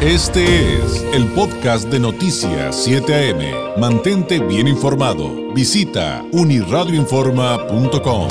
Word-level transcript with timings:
Este 0.00 0.76
es 0.76 1.02
el 1.12 1.26
podcast 1.32 1.88
de 1.88 1.98
Noticias 1.98 2.84
7 2.84 3.32
AM. 3.32 3.80
Mantente 3.80 4.38
bien 4.38 4.68
informado. 4.68 5.52
Visita 5.52 6.24
uniradioinforma.com. 6.30 8.28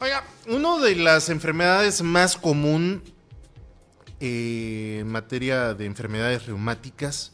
Oiga, 0.00 0.22
una 0.48 0.84
de 0.84 0.96
las 0.96 1.30
enfermedades 1.30 2.02
más 2.02 2.36
común 2.36 3.02
eh, 4.20 4.98
en 5.00 5.08
materia 5.08 5.72
de 5.72 5.86
enfermedades 5.86 6.44
reumáticas, 6.44 7.32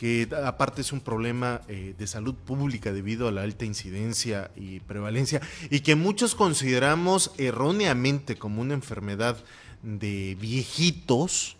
que 0.00 0.26
aparte 0.46 0.80
es 0.80 0.92
un 0.92 1.00
problema 1.02 1.60
eh, 1.68 1.94
de 1.98 2.06
salud 2.06 2.34
pública 2.34 2.90
debido 2.90 3.28
a 3.28 3.32
la 3.32 3.42
alta 3.42 3.66
incidencia 3.66 4.50
y 4.56 4.80
prevalencia, 4.80 5.42
y 5.68 5.80
que 5.80 5.94
muchos 5.94 6.34
consideramos 6.34 7.32
erróneamente 7.36 8.36
como 8.36 8.62
una 8.62 8.72
enfermedad 8.72 9.36
de 9.82 10.38
viejitos, 10.40 11.58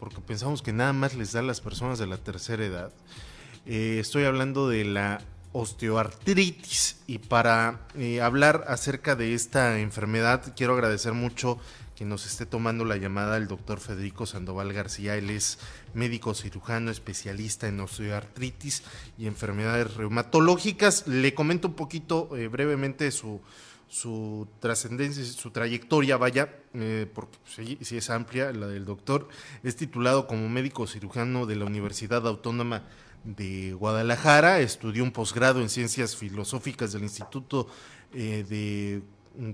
porque 0.00 0.18
pensamos 0.22 0.62
que 0.62 0.72
nada 0.72 0.94
más 0.94 1.14
les 1.14 1.32
da 1.32 1.40
a 1.40 1.42
las 1.42 1.60
personas 1.60 1.98
de 1.98 2.06
la 2.06 2.16
tercera 2.16 2.64
edad. 2.64 2.90
Eh, 3.66 3.98
estoy 4.00 4.24
hablando 4.24 4.70
de 4.70 4.86
la 4.86 5.20
osteoartritis 5.52 6.96
y 7.06 7.18
para 7.18 7.80
eh, 7.98 8.22
hablar 8.22 8.64
acerca 8.68 9.14
de 9.14 9.34
esta 9.34 9.78
enfermedad 9.78 10.54
quiero 10.56 10.72
agradecer 10.72 11.12
mucho 11.12 11.58
que 11.98 12.04
nos 12.04 12.26
esté 12.26 12.46
tomando 12.46 12.84
la 12.84 12.96
llamada 12.96 13.36
el 13.38 13.48
doctor 13.48 13.80
Federico 13.80 14.24
Sandoval 14.24 14.72
García. 14.72 15.16
Él 15.16 15.30
es 15.30 15.58
médico 15.94 16.32
cirujano 16.32 16.92
especialista 16.92 17.66
en 17.66 17.80
osteoartritis 17.80 18.84
y 19.18 19.26
enfermedades 19.26 19.94
reumatológicas. 19.94 21.08
Le 21.08 21.34
comento 21.34 21.66
un 21.66 21.74
poquito 21.74 22.36
eh, 22.36 22.46
brevemente 22.46 23.10
su, 23.10 23.40
su 23.88 24.46
trascendencia, 24.60 25.24
su 25.24 25.50
trayectoria, 25.50 26.16
vaya, 26.16 26.54
eh, 26.72 27.10
porque 27.12 27.36
sí, 27.44 27.78
sí 27.80 27.96
es 27.96 28.10
amplia 28.10 28.52
la 28.52 28.68
del 28.68 28.84
doctor. 28.84 29.26
Es 29.64 29.74
titulado 29.74 30.28
como 30.28 30.48
médico 30.48 30.86
cirujano 30.86 31.46
de 31.46 31.56
la 31.56 31.64
Universidad 31.64 32.28
Autónoma 32.28 32.84
de 33.24 33.72
Guadalajara, 33.72 34.60
estudió 34.60 35.02
un 35.02 35.10
posgrado 35.10 35.60
en 35.60 35.68
ciencias 35.68 36.14
filosóficas 36.14 36.92
del 36.92 37.02
Instituto 37.02 37.66
eh, 38.14 38.46
de 38.48 39.02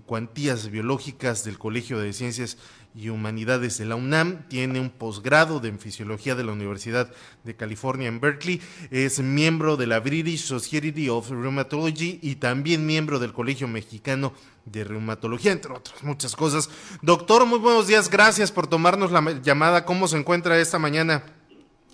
Cuantías 0.07 0.71
Biológicas 0.71 1.45
del 1.45 1.59
Colegio 1.59 1.99
de 1.99 2.13
Ciencias 2.15 2.57
y 2.95 3.11
Humanidades 3.11 3.77
de 3.77 3.85
la 3.85 3.97
UNAM, 3.97 4.49
tiene 4.49 4.81
un 4.81 4.89
posgrado 4.89 5.61
en 5.65 5.79
Fisiología 5.79 6.35
de 6.35 6.45
la 6.45 6.53
Universidad 6.53 7.13
de 7.43 7.55
California 7.55 8.09
en 8.09 8.21
Berkeley, 8.21 8.61
es 8.91 9.21
miembro 9.21 9.77
de 9.77 9.87
la 9.87 10.01
British 10.01 10.45
Society 10.45 11.09
of 11.09 11.31
Rheumatology 11.31 12.19
y 12.23 12.37
también 12.37 12.87
miembro 12.87 13.19
del 13.19 13.33
Colegio 13.33 13.69
Mexicano 13.69 14.33
de 14.65 14.85
Reumatología, 14.85 15.53
entre 15.53 15.73
otras 15.73 16.03
muchas 16.03 16.35
cosas. 16.35 16.71
Doctor, 17.03 17.45
muy 17.45 17.59
buenos 17.59 17.87
días, 17.87 18.09
gracias 18.09 18.51
por 18.53 18.67
tomarnos 18.67 19.13
la 19.13 19.41
llamada. 19.43 19.85
¿Cómo 19.85 20.09
se 20.09 20.17
encuentra 20.17 20.59
esta 20.59 20.79
mañana? 20.79 21.25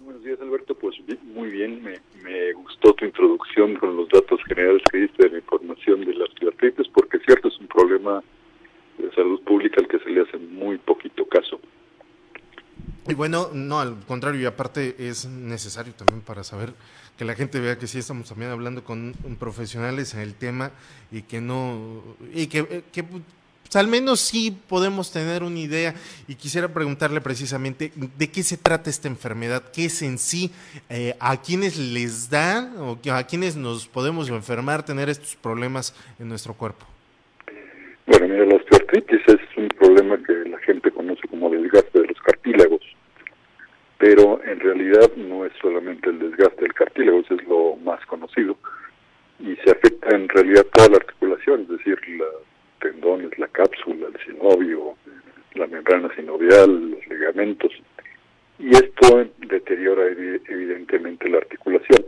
Buenos 0.05 0.23
días, 0.23 0.39
Alberto. 0.41 0.75
Pues 0.75 0.97
muy 1.35 1.51
bien, 1.51 1.83
me, 1.83 2.01
me 2.23 2.53
gustó 2.53 2.93
tu 2.95 3.05
introducción 3.05 3.77
con 3.77 3.97
los 3.97 4.09
datos 4.09 4.41
generales 4.47 4.83
que 4.93 4.99
diste 4.99 5.25
de 5.25 5.31
la 5.31 5.39
información 5.39 6.05
de 6.05 6.15
la 6.15 6.25
osteoartritis, 6.25 6.89
porque 6.89 7.17
es 7.17 7.23
cierto, 7.25 7.49
es 7.49 7.59
un 7.59 7.67
problema 7.67 8.23
de 8.99 9.11
salud 9.15 9.41
pública 9.43 9.81
al 9.81 9.89
que 9.89 9.99
se 9.99 10.11
le 10.11 10.23
hace 10.23 10.37
muy 10.39 10.79
poquito 10.79 11.25
caso. 11.27 11.61
Y 13.09 13.10
bueno, 13.21 13.51
no, 13.53 13.81
al 13.81 13.99
contrario, 14.09 14.41
y 14.41 14.47
aparte 14.47 14.95
es 14.99 15.27
necesario 15.27 15.93
también 15.93 16.23
para 16.23 16.43
saber 16.43 16.73
que 17.19 17.27
la 17.27 17.35
gente 17.35 17.61
vea 17.61 17.77
que 17.77 17.87
sí 17.87 17.99
estamos 17.99 18.27
también 18.27 18.51
hablando 18.51 18.83
con 18.83 19.13
profesionales 19.39 20.15
en 20.15 20.21
el 20.21 20.33
tema 20.33 20.71
y 21.13 21.21
que 21.21 21.43
no, 21.43 22.03
y 22.33 22.47
que, 22.47 22.83
que 22.91 23.03
pues, 23.05 23.77
al 23.77 23.89
menos 23.89 24.21
sí 24.21 24.57
podemos 24.67 25.13
tener 25.13 25.43
una 25.43 25.59
idea. 25.59 25.95
Y 26.29 26.35
quisiera 26.35 26.69
preguntarle 26.69 27.21
precisamente 27.21 27.93
de 27.95 28.31
qué 28.31 28.43
se 28.43 28.57
trata 28.57 28.89
esta 28.89 29.09
enfermedad, 29.09 29.65
qué 29.71 29.85
es 29.85 30.01
en 30.01 30.17
sí, 30.17 30.51
eh, 30.89 31.15
a 31.21 31.43
quienes 31.43 31.77
les 31.77 32.31
da 32.31 32.73
o 32.79 32.99
a 33.13 33.25
quienes 33.25 33.55
nos 33.55 33.87
podemos 33.87 34.31
enfermar 34.31 34.83
tener 34.83 35.11
estos 35.11 35.37
problemas 35.37 35.95
en 36.19 36.31
nuestro 36.31 36.55
cuerpo. 36.55 36.87
Bueno, 38.07 38.29
mira, 38.29 38.47
la 38.47 38.57
osteoartritis 38.57 39.21
es 39.29 39.57
un 39.59 39.69
problema 39.69 40.17
que 40.27 40.33
la 40.49 40.59
gente 40.61 40.91
conoce 40.91 41.29
como 41.29 41.51
desgaste 41.51 42.01
de 42.01 42.07
los 42.09 42.19
cartílagos, 42.23 42.80
pero 44.01 44.43
en 44.45 44.59
realidad 44.59 45.15
no 45.17 45.45
es 45.45 45.53
solamente 45.63 46.11
el 46.11 46.19
desgaste 46.19 46.63
del 46.63 46.75
cartílago, 46.75 47.21
eso 47.21 47.35
es 47.37 47.47
lo 47.47 47.77
más 47.77 48.05
conocido, 48.07 48.57
y 49.39 49.55
se 49.57 49.71
afecta 49.71 50.17
en 50.17 50.29
realidad 50.29 50.67
toda 50.73 50.89
la 50.89 50.97
articulación, 50.97 51.61
es 51.63 51.69
decir, 51.69 51.97
la 52.19 52.27
tendones, 52.81 53.39
la 53.39 53.49
cápsula, 53.49 54.09
el 54.09 54.25
sinovio, 54.25 54.97
la 55.55 55.67
membrana 55.67 56.13
sinovial, 56.17 56.91
los 56.91 57.07
ligamentos. 57.07 57.73
Y 58.59 58.71
esto 58.71 59.29
deteriora 59.39 60.07
evidentemente 60.07 61.29
la 61.29 61.39
articulación. 61.39 62.05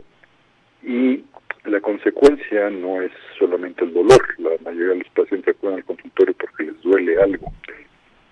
Y 0.83 1.23
la 1.65 1.79
consecuencia 1.79 2.69
no 2.69 3.01
es 3.01 3.11
solamente 3.39 3.85
el 3.85 3.93
dolor. 3.93 4.21
La 4.37 4.51
mayoría 4.63 4.89
de 4.89 4.97
los 4.97 5.09
pacientes 5.09 5.55
acuden 5.55 5.75
al 5.75 5.85
consultorio 5.85 6.35
porque 6.37 6.65
les 6.65 6.81
duele 6.81 7.21
algo. 7.21 7.51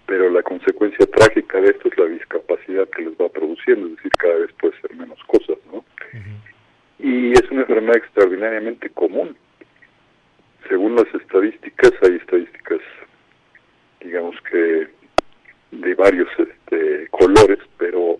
Pero 0.06 0.30
la 0.30 0.44
consecuencia 0.44 1.06
trágica 1.06 1.62
de 1.62 1.70
esto 1.70 1.88
es 1.88 1.98
la 1.98 2.06
discapacidad 2.06 2.90
que 2.90 3.04
les 3.04 3.14
va 3.14 3.30
produciendo, 3.30 3.88
es 3.88 3.96
decir, 3.96 4.12
cada 4.18 4.36
vez 4.36 4.52
puede 4.60 4.80
ser 4.82 4.94
menos 4.96 5.18
cosas, 5.24 5.58
¿no? 5.72 5.78
Uh 5.78 5.84
-huh. 6.14 6.40
Y 7.00 7.32
es 7.32 7.50
una 7.50 7.62
enfermedad 7.62 7.96
extraordinariamente 7.96 8.90
común 8.90 9.36
según 10.72 10.96
las 10.96 11.14
estadísticas, 11.14 11.92
hay 12.02 12.16
estadísticas, 12.16 12.80
digamos 14.00 14.36
que 14.50 14.88
de 15.72 15.96
varios 15.96 16.30
este, 16.52 17.08
colores, 17.10 17.60
pero 17.78 18.20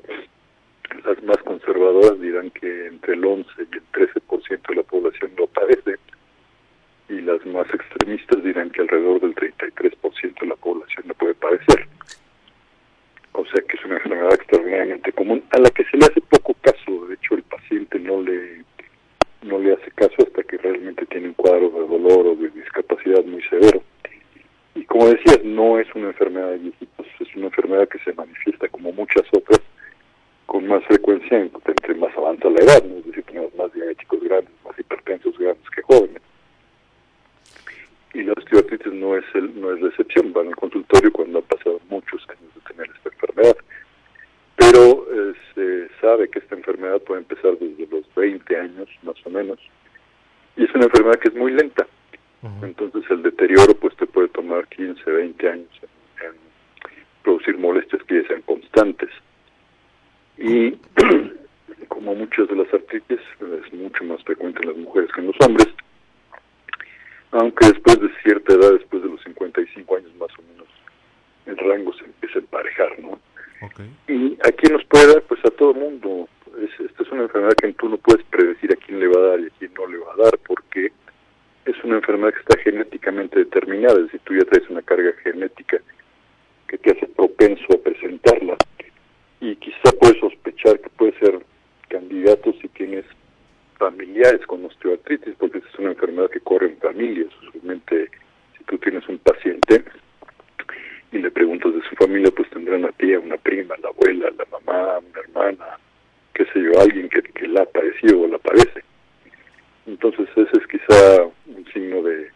las 1.06 1.24
más 1.24 1.38
conservadoras 1.38 2.20
dirán 2.20 2.50
que 2.52 2.88
entre 2.88 3.14
el 3.14 3.26
11 3.26 3.50
y 3.58 3.76
el 3.76 3.84
13% 3.92 4.70
de 4.70 4.76
la 4.76 4.84
población 4.84 5.32
lo 5.38 5.48
padece, 5.48 5.98
y 7.10 7.22
las 7.22 7.46
más 7.46 7.68
extremistas 7.74 8.44
dirán 8.44 8.70
que 8.70 8.82
alrededor 8.82 9.22
del 9.22 9.36
33% 9.36 10.40
de 10.40 10.48
la 10.48 10.56
población 10.56 11.04
lo 11.08 11.14
puede 11.16 11.34
padecer. 11.36 11.88
O 13.34 13.46
sea 13.46 13.62
que 13.68 13.78
es 13.78 13.86
una 13.86 13.96
enfermedad 13.96 14.34
extraordinariamente 14.34 15.12
común, 15.14 15.44
a 15.52 15.60
la 15.60 15.70
que 15.70 15.84
se 15.86 15.98
le 15.98 16.06
hace 16.06 16.22
poco 16.22 16.54
caso, 16.62 17.08
de 17.08 17.16
hecho 17.16 17.36
el 17.36 17.44
paciente 17.44 18.00
no 18.00 18.22
le 18.22 18.64
no 19.44 19.58
le 19.58 19.74
hace 19.74 19.90
caso 19.92 20.16
hasta 20.20 20.44
que 20.44 20.58
realmente 20.58 21.06
tiene 21.08 21.30
un 21.30 21.34
cuadro 21.34 21.70
de 21.70 21.88
dolor 21.88 22.28
o 22.28 22.36
de 22.36 22.50
discapacidad 22.50 23.24
muy 23.26 23.42
severo. 23.44 23.82
Y 24.82 24.86
como 24.86 25.08
decías, 25.08 25.44
no 25.44 25.78
es 25.78 25.88
una 25.94 26.08
enfermedad 26.08 26.50
de 26.50 26.58
viejitos, 26.58 27.06
es 27.20 27.36
una 27.36 27.46
enfermedad 27.46 27.88
que 27.88 28.00
se 28.00 28.14
manifiesta 28.14 28.68
como 28.70 28.92
muchas 28.92 29.24
otras 29.32 29.62
con 30.48 30.68
más 30.68 30.84
frecuencia 30.86 31.38
entre 31.40 31.96
más 31.96 32.16
avanza 32.18 32.50
la 32.50 32.60
edad, 32.60 32.84
¿no? 32.84 32.98
es 32.98 33.06
decir, 33.06 33.24
tenemos 33.24 33.56
más 33.56 33.72
diabéticos 33.74 34.22
grandes, 34.22 34.52
más 34.66 34.78
hipertensos 34.78 35.38
grandes 35.38 35.70
que 35.70 35.82
jóvenes. 35.84 36.22
Y 38.14 38.24
la 38.24 38.34
osteoartritis 38.34 38.94
no 38.94 39.16
es 39.16 39.24
el, 39.34 39.62
no 39.62 39.72
es 39.72 39.82
la 39.82 39.90
excepción, 39.90 40.34
van 40.34 40.48
al 40.48 40.56
consultorio 40.56 41.12
cuando 41.14 41.40
han 41.40 41.46
pasado 41.46 41.80
muchos 41.90 42.28
años 42.30 42.54
de 42.56 42.74
tener 42.74 42.90
esta 42.94 43.10
enfermedad 43.10 43.56
pero 44.72 45.06
eh, 45.12 45.34
se 45.56 45.90
sabe 46.00 46.30
que 46.30 46.40
esta 46.40 46.56
enfermedad 46.56 47.02
puede 47.02 47.22
empezar 47.22 47.58
desde 47.60 47.88
los 47.88 48.04
20 48.16 48.58
años 48.58 48.90
más 49.04 49.16
o 49.26 49.30
menos 49.30 49.60
y 50.56 50.64
es 50.64 50.76
una 50.76 50.86
enfermedad 50.86 51.20
que 51.20 51.30
es 51.30 51.36
muy 51.36 51.52
lenta 51.52 51.88
uh 52.42 52.48
-huh. 52.48 52.68
entonces 52.68 53.04
el 53.10 53.24
deterioro 53.24 53.74
pues 53.76 53.96
te 53.98 54.06
puede 54.06 54.28
tomar 54.30 54.68
15, 54.68 55.12
20 55.12 55.50
años 55.50 55.70
en, 55.82 56.28
en 56.28 56.34
producir 57.24 57.58
molestias 57.58 58.04
que 58.04 58.22
ya 58.22 58.28
sean 58.28 58.42
constantes 58.44 59.10
y 60.42 60.78
como 61.88 62.16
muchas 62.16 62.48
de 62.50 62.56
las 62.56 62.74
artritis 62.74 63.20
es 63.40 63.74
mucho 63.74 64.04
más 64.04 64.22
frecuente 64.24 64.60
en 64.64 64.70
las 64.70 64.78
mujeres 64.78 65.10
que 65.14 65.22
en 65.22 65.28
los 65.28 65.36
hombres 65.46 65.68
aunque 67.32 67.68
después 67.68 68.00
de 68.00 68.10
cierta 68.24 68.54
edad, 68.54 68.74
después 68.74 69.04
de 69.04 69.10
los 69.10 69.22
55 69.24 69.96
años 69.96 70.14
más 70.16 70.30
o 70.38 70.42
menos, 70.52 70.68
el 71.46 71.58
rango 71.58 71.94
se 71.94 72.06
empieza 72.06 72.40
a 72.40 72.42
emparejar, 72.42 73.00
¿no? 73.00 73.20
Okay. 73.62 73.90
Y 74.08 74.38
a 74.44 74.52
quien 74.52 74.74
nos 74.74 74.84
puede 74.86 75.08
dar, 75.08 75.22
pues 75.24 75.40
a 75.46 75.50
todo 75.52 75.74
mundo. 75.74 76.28
Es, 76.60 76.86
esta 76.86 77.04
es 77.04 77.12
una 77.12 77.24
enfermedad 77.24 77.54
que 77.54 77.72
tú 77.74 77.88
no 77.88 77.98
puedes 77.98 78.24
predecir 78.26 78.74
a 78.74 78.76
quién 78.76 79.00
le 79.00 79.08
va 79.08 79.20
a 79.20 79.30
dar 79.30 79.40
y 79.40 79.46
a 79.46 79.50
quién 79.58 79.74
no 79.74 79.88
le 79.88 79.98
va 80.00 80.14
a 80.14 80.24
dar, 80.24 80.38
porque 80.46 80.92
es 81.66 81.84
una 81.84 81.98
enfermedad 81.98 82.34
que 82.34 82.40
está 82.40 82.60
genéticamente 82.60 83.40
determinada, 83.40 83.96
es 84.00 84.06
decir, 84.06 84.22
tú 84.26 84.36
ya 84.36 84.44
traes 84.46 84.70
una 84.70 84.82
carga 84.82 85.14
genética 85.24 85.78
alguien 106.80 107.10
que, 107.10 107.48
la 107.48 107.64
ha 107.64 107.66
padecido 107.66 108.22
o 108.22 108.28
la 108.28 108.38
padece. 108.38 108.84
Entonces 109.86 110.28
ese 110.36 110.58
es 110.58 110.68
quizá 110.68 111.24
un 111.24 111.66
signo 111.74 112.02
de, 112.04 112.30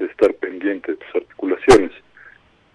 estar 0.00 0.34
pendiente 0.34 0.92
de 0.92 0.98
tus 0.98 1.14
articulaciones. 1.14 1.92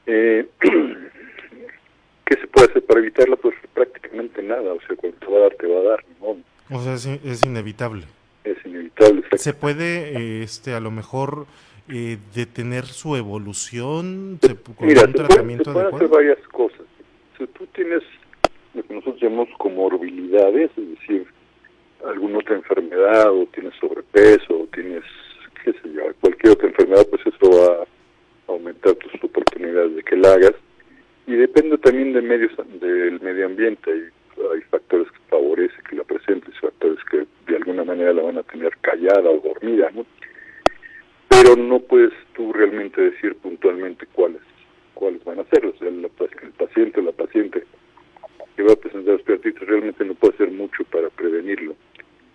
Eh, 0.06 0.46
¿Qué 2.26 2.36
se 2.40 2.48
puede 2.48 2.68
hacer 2.70 2.86
para 2.86 3.00
evitarla? 3.00 3.36
Pues 3.38 3.56
prácticamente 3.74 4.44
nada, 4.44 4.74
o 4.74 4.80
sea, 4.82 4.96
cuando 4.96 5.18
te 5.18 5.26
va 5.26 5.38
a 5.38 5.42
dar, 5.42 5.54
te 5.56 5.68
va 5.68 5.80
a 5.80 5.84
dar. 5.84 6.06
¿no? 6.22 6.78
O 6.78 6.82
sea, 6.82 6.94
es, 6.94 7.06
es 7.06 7.44
inevitable. 7.44 8.04
Es 8.44 8.58
inevitable. 8.66 9.24
¿Se 9.36 9.54
puede, 9.54 10.44
este, 10.44 10.74
a 10.74 10.80
lo 10.80 10.92
mejor, 10.92 11.48
eh, 11.90 12.18
detener 12.36 12.86
su 12.86 13.16
evolución? 13.16 14.40
¿Se, 14.42 14.56
con 14.56 14.88
Mira, 14.88 15.02
se 15.02 15.08
tratamiento 15.14 15.74
puede, 15.74 15.86
se 15.86 15.92
pueden 15.92 16.06
hacer 16.06 16.08
varias 16.08 16.48
cosas 16.50 16.69
Llamamos 19.30 19.56
comorbilidades, 19.60 20.72
es 20.76 20.90
decir, 20.90 21.28
alguna 22.04 22.40
otra 22.40 22.56
enfermedad 22.56 23.32
o 23.32 23.46
tienes 23.54 23.76
sobrepeso 23.80 24.62
o 24.62 24.68
tienes, 24.74 25.04
qué 25.64 25.72
sé 25.72 25.94
yo, 25.94 26.02
cualquier 26.20 26.54
otra 26.54 26.70
enfermedad, 26.70 27.06
pues 27.12 27.22
eso 27.28 27.52
va 27.52 27.84
a 27.84 28.52
aumentar 28.52 28.96
tus 28.96 29.24
oportunidades 29.24 29.98
de 29.98 30.02
que 30.02 30.16
la 30.16 30.34
hagas. 30.34 30.56
Y 31.28 31.34
depende 31.34 31.78
también 31.78 32.14
de 32.14 32.24
medios, 32.24 32.52
del 32.82 33.22
medio 33.22 33.46
ambiente. 33.46 33.92
Hay, 33.92 34.02
hay 34.52 34.62
factores 34.62 35.12
que 35.12 35.20
favorecen 35.30 35.84
que 35.88 35.96
la 35.98 36.04
presentes, 36.06 36.60
factores 36.60 36.98
que 37.12 37.28
de 37.46 37.58
alguna 37.58 37.84
manera 37.84 38.12
la 38.12 38.24
van 38.24 38.40
a 38.40 38.44
tener 38.44 38.76
callada 38.82 39.30
o 39.30 39.42
dormida, 39.42 39.92
¿no? 39.94 40.08
Pero 41.28 41.56
no 41.56 41.80
puedes 41.82 42.14
tú 42.34 42.52
realmente 42.52 43.00
decir 43.00 43.36
puntualmente 43.36 44.08
cuáles 44.12 44.42
cuáles 44.96 45.24
van 45.24 45.40
a 45.40 45.46
ser. 45.46 45.68
O 45.68 45.78
sea, 45.78 45.88
el, 45.88 46.04
el 46.04 46.52
paciente 46.54 47.00
o 47.00 47.04
la 47.04 47.12
paciente 47.12 47.64
que 48.60 48.66
va 48.66 48.74
a 48.74 48.76
presentar 48.76 49.16
osteoartritis 49.16 49.66
realmente 49.70 50.04
no 50.04 50.16
puede 50.16 50.34
hacer 50.34 50.52
mucho 50.52 50.84
para 50.92 51.10
prevenirlo. 51.12 51.78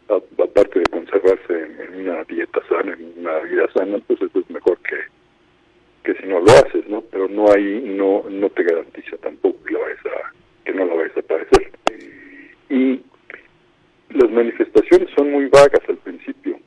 aparte 0.09 0.79
de 0.79 0.87
conservarse 0.87 1.53
en, 1.53 2.01
una 2.01 2.25
dieta 2.25 2.63
sana, 2.67 2.95
en 2.95 3.13
una 3.19 3.41
vida 3.41 3.69
sana, 3.75 3.99
pues 4.07 4.23
eso 4.23 4.41
es 4.41 4.49
mejor 4.49 4.79
que, 4.79 4.97
que 6.03 6.19
si 6.19 6.27
no 6.27 6.41
lo 6.41 6.51
haces, 6.51 6.89
¿no? 6.89 7.03
Pero 7.03 7.29
no 7.29 7.53
hay, 7.53 7.79
no, 7.85 8.25
no 8.31 8.49
te 8.49 8.63
garantiza 8.63 9.19
tampoco 9.19 9.63
que, 9.65 9.75
la 9.75 9.81
vayas 9.81 10.07
a, 10.07 10.33
que 10.65 10.73
no 10.73 10.87
la 10.87 10.95
vayas 10.95 11.17
a 11.19 11.23
padecer. 11.23 11.71
Y 12.71 13.03
las 14.15 14.31
manifestaciones 14.31 15.09
son 15.17 15.31
muy 15.31 15.47
vagas 15.47 15.83
al 15.89 15.97
principio. 15.99 16.59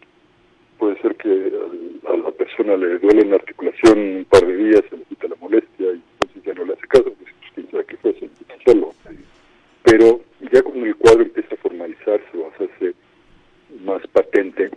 Puede 0.78 1.02
ser 1.02 1.16
que 1.16 1.52
a, 2.08 2.16
la 2.16 2.32
persona 2.32 2.78
le 2.78 3.00
duele 3.00 3.24
una 3.24 3.36
articulación 3.36 3.98
un 3.98 4.26
par 4.26 4.46
de 4.46 4.56
días, 4.56 4.82
se 4.90 4.98
le 4.98 5.04
quita 5.06 5.28
la 5.28 5.36
molestia 5.42 5.88
y 5.88 6.02
entonces 6.14 6.44
ya 6.44 6.54
no 6.54 6.66
le 6.66 6.74
hace 6.74 6.88
caso, 6.88 7.06
pues 7.06 7.34
quién 7.56 7.70
sabe 7.72 7.86
qué 7.86 7.98
fue, 7.98 8.14
se 8.14 8.30
solo 8.66 8.94
pero 9.84 10.20
ya 10.52 10.62
cuando 10.62 10.86
el 10.86 10.96
cuadro 10.98 11.22
empieza 11.22 11.56
a 11.56 11.58
formalizarse 11.58 12.28
o 12.38 12.46
a 12.46 12.50
hacerse 12.50 12.94
más 13.86 14.06
patente, 14.08 14.70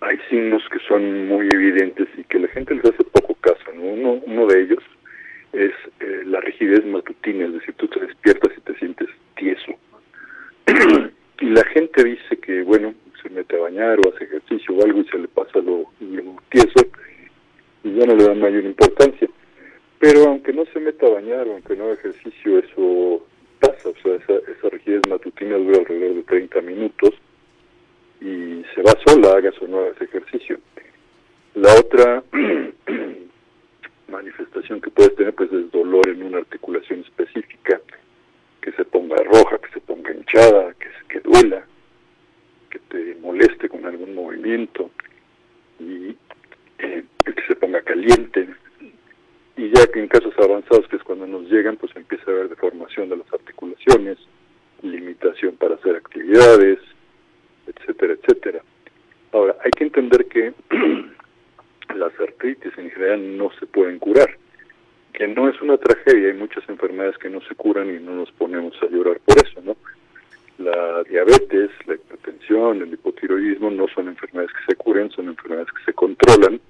hay 0.00 0.18
signos 0.30 0.62
que 0.70 0.78
son 0.86 1.26
muy 1.26 1.48
evidentes 1.52 2.06
y 2.16 2.22
que 2.24 2.38
la 2.38 2.48
gente 2.48 2.76
les 2.76 2.84
hace 2.84 3.02
poco 3.04 3.34
caso. 3.40 3.58
Uno, 3.76 4.20
uno 4.24 4.46
de 4.46 4.62
ellos 4.62 4.82
es 5.52 5.72
eh, 5.98 6.22
la 6.26 6.40
rigidez 6.40 6.84
matutina, 6.86 7.46
es 7.46 7.54
decir, 7.54 7.74
tú 7.76 7.88
te 7.88 8.00
despiertas 8.00 8.52
y 8.56 8.60
te 8.60 8.78
sientes 8.78 9.08
tieso. 9.36 9.72
y 11.40 11.46
la 11.46 11.64
gente 11.98 12.04
dice 12.04 12.36
que, 12.36 12.62
bueno, 12.62 12.94
se 13.22 13.28
mete 13.30 13.56
a 13.56 13.60
bañar 13.60 13.98
o 13.98 14.14
hace 14.14 14.24
ejercicio 14.24 14.74
o 14.74 14.84
algo 14.84 15.00
y 15.00 15.08
se 15.08 15.18
le 15.18 15.28
pasa 15.28 15.58
lo, 15.58 15.84
lo 16.00 16.36
tieso 16.50 16.86
y 17.82 17.94
ya 17.94 18.06
no 18.06 18.14
le 18.14 18.24
da 18.24 18.34
mayor 18.34 18.64
importancia. 18.64 19.28
Pero 19.98 20.24
aunque 20.28 20.52
no 20.52 20.64
se 20.66 20.78
meta 20.78 21.06
a 21.06 21.10
bañar 21.10 21.48
o 21.48 21.54
aunque 21.54 21.76
no 21.76 21.84
haga 21.84 21.94
ejercicio, 21.94 22.58
eso 22.58 23.26
pasa, 23.60 23.88
o 23.88 23.94
sea, 24.02 24.14
esa, 24.14 24.34
esa 24.50 24.68
rigidez 24.70 25.02
matutina 25.08 25.56
dura 25.56 25.78
alrededor 25.78 26.16
de 26.16 26.22
30 26.22 26.60
minutos 26.62 27.10
y 28.20 28.62
se 28.74 28.82
va 28.82 28.94
sola, 29.04 29.36
hagas 29.36 29.60
o 29.60 29.66
no 29.66 29.80
hagas 29.80 30.00
ejercicio. 30.00 30.58
La 31.54 31.74
otra 31.74 32.22
manifestación 34.08 34.80
que 34.80 34.90
puedes 34.90 35.16
tener 35.16 35.34
pues 35.34 35.52
es 35.52 35.70
dolor 35.72 36.08
en 36.08 36.22
una 36.22 36.38
articulación 36.38 37.00
específica, 37.00 37.80
que 38.60 38.72
se 38.72 38.84
ponga 38.84 39.16
roja, 39.24 39.58
que 39.58 39.72
se 39.72 39.80
ponga 39.80 40.12
hinchada, 40.12 40.74
que, 40.74 40.88
que 41.08 41.20
duela, 41.20 41.64
que 42.70 42.78
te 42.78 43.16
moleste 43.20 43.68
con 43.68 43.84
algún 43.86 44.14
movimiento 44.14 44.90
y 45.78 46.16
eh, 46.78 47.04
que 47.24 47.42
se 47.46 47.56
ponga 47.56 47.82
caliente, 47.82 48.48
y 49.56 49.70
ya 49.70 49.86
que 49.88 50.00
en 50.00 50.08
casos 50.08 50.34
avanzados, 50.38 50.86
que 50.88 50.96
es 50.96 51.02
cuando 51.02 51.26
nos 51.26 51.50
llegan, 51.50 51.76
pues 51.76 51.94
empieza 51.96 52.30
a 52.30 52.34
haber 52.34 52.48
deformación 52.48 53.08
de 53.08 53.16
las 53.16 53.32
articulaciones, 53.32 54.18
limitación 54.82 55.56
para 55.56 55.74
hacer 55.74 55.96
actividades, 55.96 56.78
etcétera, 57.66 58.14
etcétera. 58.14 58.62
Ahora, 59.32 59.56
hay 59.64 59.70
que 59.72 59.84
entender 59.84 60.26
que 60.26 60.52
las 61.96 62.18
artritis 62.20 62.72
en 62.78 62.90
general 62.90 63.36
no 63.36 63.50
se 63.58 63.66
pueden 63.66 63.98
curar, 63.98 64.36
que 65.12 65.26
no 65.26 65.48
es 65.48 65.60
una 65.60 65.76
tragedia, 65.76 66.28
hay 66.28 66.38
muchas 66.38 66.66
enfermedades 66.68 67.18
que 67.18 67.28
no 67.28 67.40
se 67.42 67.54
curan 67.56 67.90
y 67.94 67.98
no 67.98 68.14
nos 68.14 68.30
ponemos 68.32 68.74
a 68.82 68.86
llorar 68.86 69.18
por 69.20 69.36
eso, 69.38 69.60
¿no? 69.62 69.76
La 70.58 71.04
diabetes, 71.04 71.70
la 71.86 71.94
hipertensión, 71.94 72.82
el 72.82 72.92
hipotiroidismo 72.92 73.70
no 73.70 73.86
son 73.88 74.08
enfermedades 74.08 74.52
que 74.52 74.72
se 74.72 74.76
curen, 74.76 75.10
son 75.10 75.28
enfermedades 75.28 75.68
que 75.72 75.84
se 75.84 75.92
controlan 75.92 76.60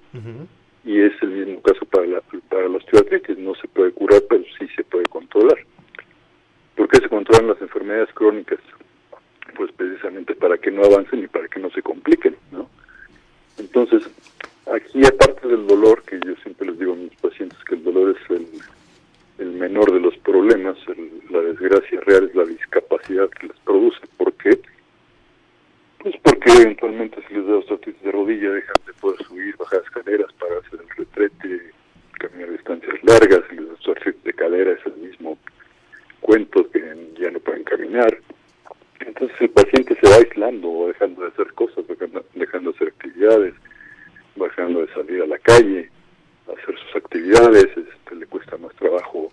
y 0.85 1.01
es 1.01 1.11
el 1.21 1.29
mismo 1.29 1.61
caso 1.61 1.85
para 1.85 2.05
la, 2.05 2.21
para 2.49 2.67
la 2.67 2.77
osteoartritis, 2.77 3.37
no 3.37 3.53
se 3.55 3.67
puede 3.67 3.91
curar, 3.91 4.21
pero 4.29 4.43
sí 4.57 4.67
se 4.75 4.83
puede 4.83 5.05
controlar. 5.05 5.57
¿Por 6.75 6.87
qué 6.87 6.99
se 6.99 7.09
controlan 7.09 7.47
las 7.47 7.61
enfermedades 7.61 8.09
crónicas? 8.13 8.59
Pues 9.55 9.71
precisamente 9.73 10.35
para 10.35 10.57
que 10.57 10.71
no 10.71 10.83
avancen 10.83 11.23
y 11.23 11.27
para 11.27 11.47
que 11.47 11.59
no 11.59 11.69
se 11.71 11.81
compliquen, 11.81 12.35
¿no? 12.51 12.69
Entonces, 13.57 14.03
aquí 14.71 15.05
aparte 15.05 15.47
del 15.47 15.67
dolor, 15.67 16.03
que 16.03 16.19
yo 16.25 16.35
siempre 16.43 16.67
les 16.67 16.79
digo 16.79 16.93
a 16.93 16.95
mis 16.95 17.15
pacientes 17.15 17.59
que 17.65 17.75
el 17.75 17.83
dolor 17.83 18.15
es 18.15 18.29
el, 18.29 18.47
el 19.39 19.53
menor 19.53 19.91
de 19.91 19.99
los 19.99 20.17
problemas, 20.17 20.77
la 21.29 21.39
desgracia 21.41 21.99
real 22.01 22.25
es 22.25 22.35
la 22.35 22.45
discapacidad 22.45 23.29
que 23.29 23.47
les 23.47 23.59
produce. 23.59 23.99
¿Por 24.17 24.33
qué? 24.33 24.59
Pues 25.99 26.15
porque 26.23 26.51
eventualmente 26.51 27.21
si 27.27 27.33
les 27.33 27.47
da 27.47 27.57
osteoartritis 27.57 28.01
de 28.03 28.11
rodilla 28.11 28.51
dejan 28.51 28.75
de 28.85 28.93
poder 28.93 29.21
subir, 29.25 29.55
bajar 29.57 29.81
escaleras 29.83 30.31
para 30.33 30.59
hacer 30.59 30.79
el 30.81 30.89
retrete, 30.89 31.71
caminar 32.19 32.51
distancias 32.51 32.95
largas, 33.03 33.41
si 33.49 33.55
les 33.55 33.67
da 33.67 33.73
osteoartritis 33.73 34.23
de 34.23 34.33
cadera 34.33 34.71
es 34.71 34.85
el 34.85 34.97
mismo 34.97 35.37
cuento 36.21 36.69
que 36.71 36.79
ya 37.19 37.31
no 37.31 37.39
pueden 37.39 37.63
caminar. 37.63 38.17
Entonces 38.99 39.35
el 39.39 39.49
paciente 39.49 39.97
se 40.01 40.09
va 40.09 40.15
aislando 40.17 40.69
o 40.69 40.87
dejando 40.87 41.21
de 41.21 41.29
hacer 41.29 41.51
cosas, 41.53 41.87
dejando, 41.87 42.25
dejando 42.35 42.71
de 42.71 42.75
hacer 42.75 42.87
actividades, 42.89 43.53
bajando 44.35 44.81
de 44.81 44.93
salir 44.93 45.21
a 45.21 45.27
la 45.27 45.37
calle, 45.39 45.89
hacer 46.47 46.77
sus 46.77 46.95
actividades, 46.95 47.65
este, 47.65 48.15
le 48.15 48.25
cuesta 48.25 48.57
más 48.57 48.73
trabajo, 48.75 49.28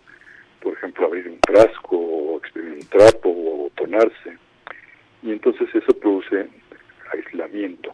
abrir 1.05 1.29
un 1.29 1.39
frasco 1.47 1.97
o 1.97 2.39
exprimir 2.39 2.73
un 2.73 2.87
trapo 2.89 3.29
o 3.29 3.71
tonarse 3.77 4.39
y 5.23 5.33
entonces 5.33 5.69
eso 5.75 5.93
produce 5.99 6.47
aislamiento 7.13 7.93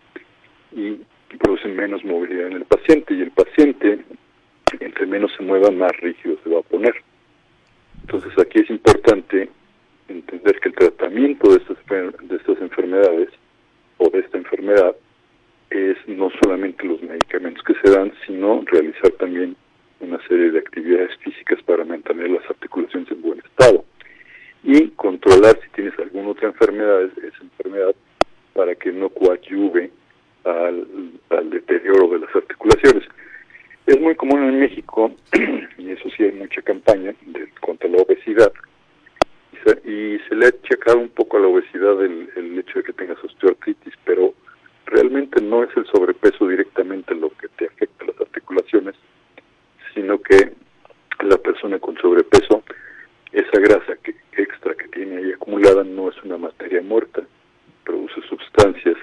y 0.73 0.99
produce 1.39 1.69
menos 1.69 2.05
movilidad 2.05 2.49
en 2.49 2.55
el 2.55 2.65
paciente 2.65 3.15
y 3.15 3.23
el 3.23 3.31
paciente 3.31 4.01
entre 4.81 5.07
menos 5.07 5.33
se 5.37 5.43
mueva 5.43 5.71
más 5.71 5.93
rígido 5.99 6.37
se 6.43 6.51
va 6.51 6.61
a 6.61 6.63
poner. 6.63 6.95
Entonces 8.03 8.33
aquí 8.39 8.61
es 8.61 8.71
importante 8.71 9.49
entender 10.09 10.61
que 10.61 10.69
el 10.69 10.75
tratamiento 10.75 11.51
de 11.51 11.57
estas, 11.57 11.77
de 11.87 12.37
estas 12.37 12.61
enfermedades 12.61 13.29
o 13.99 14.11
de 14.11 14.21
esta 14.21 14.39
enfermedad 14.39 14.95
es 15.71 15.97
no 16.07 16.31
solamente 16.43 16.85
los 16.85 17.03
medicamentos 17.03 17.63
que 17.65 17.75
se 17.83 17.91
dan, 17.91 18.13
sino 18.27 18.63
realizar 18.67 19.11
también 19.13 19.57
una 20.03 20.21
serie 20.27 20.51
de 20.51 20.59
actividades 20.59 21.17
físicas 21.19 21.63
para 21.63 21.85
mantener 21.85 22.31
las 22.31 22.49
articulaciones 22.51 23.11
en 23.11 23.23
buen 23.23 23.39
estado 23.39 23.85
y 24.65 24.89
controlar 24.91 25.59
si 25.63 25.71
tienes 25.71 25.99
alguna 25.99 26.31
otra 26.31 26.49
enfermedad, 26.49 27.03
esa 27.03 27.43
enfermedad, 27.43 27.95
para 28.53 28.75
que 28.75 28.93
no 28.93 29.09
coadyuve 29.09 29.91
al, 30.45 30.87
deterioro 31.51 32.09
de 32.09 32.21
las 32.21 32.35
articulaciones. 32.35 33.05
Es 33.87 34.01
muy 34.01 34.15
común 34.15 34.45
en 34.45 34.61
México, 34.61 35.13
y 35.79 35.91
eso 35.91 36.09
sí 36.17 36.25
hay 36.25 36.33
mucha 36.33 36.63
campaña 36.63 37.15
contra 37.61 37.89
la 37.89 37.99
obesidad, 37.99 38.53
y 39.53 39.57
se, 39.57 39.91
y 39.91 40.19
se, 40.29 40.35
le 40.37 40.47
ha 40.47 40.49
achacado 40.49 40.99
un 40.99 41.09
poco 41.09 41.37
a 41.37 41.41
la 41.41 41.49
obesidad 41.49 42.03
el, 42.05 42.29
el 42.37 42.59
hecho 42.59 42.79
de 42.79 42.85
que 42.85 42.93
tengas 42.93 43.23
osteoartritis, 43.25 43.95
pero 44.05 44.35
realmente 44.87 45.41
no 45.41 45.65
es 45.65 45.71
el 45.77 45.87
sobrepeso 45.87 46.47
directamente 46.47 47.15
lo 47.15 47.31
que 47.31 47.49
te 47.49 47.67
afecta 47.67 48.05
a 48.05 48.09
las 48.09 48.21
articulaciones, 48.21 48.95
sino 49.95 50.21
que 50.21 50.53
la 51.21 51.39
persona 51.39 51.79
con 51.79 51.92
sobrepeso 52.03 52.63
esa 53.33 53.61
grasa 53.61 53.97
que, 54.03 54.15
extra 54.37 54.75
que 54.75 54.89
tiene 54.89 55.17
ahí 55.17 55.33
acumulada 55.33 55.85
no 55.85 56.11
es 56.11 56.23
una 56.23 56.37
materia 56.37 56.83
muerta, 56.83 57.23
produce 57.85 58.21
sustancias 58.29 58.97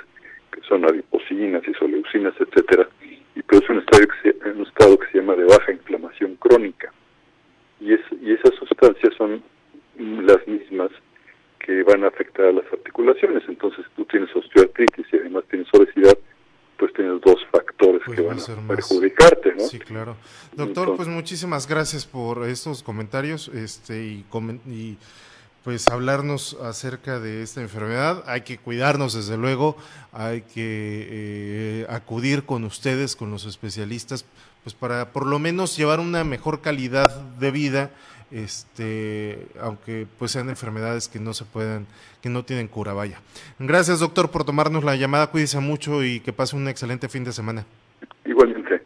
que 0.51 0.61
son 0.67 0.85
adiposinas, 0.85 1.67
isoleucinas, 1.67 2.33
etcétera, 2.39 2.87
y 3.35 3.41
produce 3.41 3.71
un 3.71 3.79
estado, 3.79 4.07
que 4.07 4.31
se, 4.31 4.49
un 4.49 4.67
estado 4.67 4.99
que 4.99 5.07
se 5.07 5.17
llama 5.19 5.35
de 5.35 5.45
baja 5.45 5.71
inflamación 5.71 6.35
crónica. 6.35 6.93
Y, 7.79 7.93
es, 7.93 8.01
y 8.21 8.33
esas 8.33 8.53
sustancias 8.55 9.13
son 9.17 9.41
las 9.97 10.45
mismas 10.47 10.91
que 11.59 11.83
van 11.83 12.03
a 12.03 12.07
afectar 12.07 12.47
a 12.47 12.51
las 12.51 12.65
articulaciones. 12.71 13.43
Entonces 13.47 13.85
tú 13.95 14.05
tienes 14.05 14.35
osteoartritis 14.35 15.05
y 15.13 15.17
además 15.17 15.43
tienes 15.49 15.67
obesidad, 15.73 16.17
pues 16.77 16.93
tienes 16.93 17.21
dos 17.21 17.37
factores 17.51 18.01
pues 18.05 18.19
que 18.19 18.25
van 18.25 18.37
a, 18.39 18.67
perjudicarte, 18.67 19.38
¿no? 19.59 19.67
Sí, 19.67 19.79
claro. 19.79 20.15
Doctor, 20.55 20.95
pues 20.95 21.07
muchísimas 21.07 21.67
gracias 21.67 22.05
por 22.05 22.47
estos 22.47 22.83
comentarios, 22.83 23.49
este 23.49 24.05
y, 24.05 24.25
y 24.67 24.97
pues 25.63 25.87
hablarnos 25.89 26.57
acerca 26.63 27.19
de 27.19 27.43
esta 27.43 27.61
enfermedad. 27.61 28.23
Hay 28.27 28.41
que 28.41 28.57
cuidarnos 28.57 29.13
desde 29.13 29.37
luego, 29.37 29.77
hay 30.11 30.41
que 30.41 31.07
eh, 31.11 31.85
acudir 31.89 32.43
con 32.43 32.63
ustedes, 32.63 33.15
con 33.15 33.31
los 33.31 33.45
especialistas, 33.45 34.25
pues 34.63 34.73
para 34.73 35.11
por 35.11 35.25
lo 35.25 35.39
menos 35.39 35.77
llevar 35.77 35.99
una 35.99 36.23
mejor 36.23 36.61
calidad 36.61 37.21
de 37.39 37.51
vida, 37.51 37.91
este, 38.31 39.47
aunque 39.59 40.07
pues 40.17 40.31
sean 40.31 40.49
enfermedades 40.49 41.07
que 41.07 41.19
no 41.19 41.33
se 41.33 41.45
puedan, 41.45 41.87
que 42.21 42.29
no 42.29 42.43
tienen 42.43 42.67
cura, 42.67 42.93
vaya. 42.93 43.21
Gracias 43.59 43.99
doctor 43.99 44.31
por 44.31 44.45
tomarnos 44.45 44.83
la 44.83 44.95
llamada, 44.95 45.27
cuídese 45.27 45.59
mucho 45.59 46.03
y 46.03 46.19
que 46.19 46.33
pase 46.33 46.55
un 46.55 46.67
excelente 46.67 47.09
fin 47.09 47.23
de 47.23 47.33
semana. 47.33 47.65
Igualmente. 48.25 48.81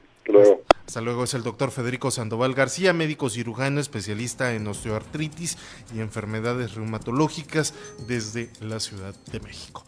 Hasta 0.88 1.02
luego, 1.02 1.24
es 1.24 1.34
el 1.34 1.44
doctor 1.44 1.72
Federico 1.72 2.12
Sandoval 2.12 2.54
García, 2.54 2.94
médico 2.94 3.30
cirujano, 3.30 3.80
especialista 3.80 4.54
en 4.54 4.68
osteoartritis 4.68 5.58
y 5.96 6.02
enfermedades 6.02 6.76
reumatológicas 6.76 7.74
desde 8.08 8.52
la 8.62 8.80
Ciudad 8.80 9.16
de 9.32 9.40
México. 9.40 9.84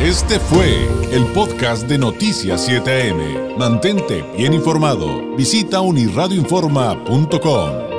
Este 0.00 0.40
fue 0.40 0.88
el 1.12 1.26
podcast 1.34 1.86
de 1.86 1.98
Noticias 1.98 2.66
7am. 2.66 3.58
Mantente 3.58 4.24
bien 4.34 4.54
informado. 4.54 5.36
Visita 5.36 5.82
unirradioinforma.com. 5.82 7.89